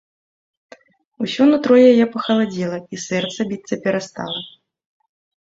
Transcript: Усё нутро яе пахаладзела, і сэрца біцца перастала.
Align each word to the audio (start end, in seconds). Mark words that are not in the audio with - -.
Усё 1.23 1.43
нутро 1.49 1.77
яе 1.91 2.05
пахаладзела, 2.15 2.77
і 2.97 3.01
сэрца 3.05 3.39
біцца 3.53 3.75
перастала. 3.87 4.39